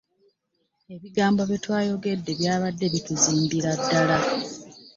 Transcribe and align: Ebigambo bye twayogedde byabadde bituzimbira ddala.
Ebigambo 0.95 1.41
bye 1.49 1.57
twayogedde 1.65 2.31
byabadde 2.39 2.85
bituzimbira 2.93 3.69
ddala. 3.79 4.17